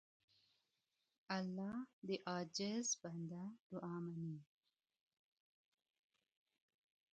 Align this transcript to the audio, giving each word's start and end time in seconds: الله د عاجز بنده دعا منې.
الله 1.37 1.75
د 2.07 2.09
عاجز 2.29 2.87
بنده 3.01 3.43
دعا 3.71 3.95
منې. 4.05 4.37